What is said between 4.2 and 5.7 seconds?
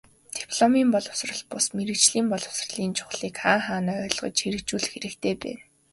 хэрэгжүүлэх хэрэгтэй байна.